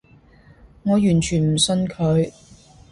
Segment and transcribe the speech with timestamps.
[0.81, 2.31] 我完全唔信佢